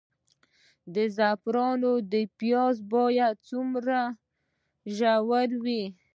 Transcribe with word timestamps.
د 0.93 0.95
زعفرانو 1.15 1.91
پیاز 2.39 2.75
باید 2.93 3.35
څومره 3.49 3.99
ژور 4.95 5.49
وي؟ 5.63 5.83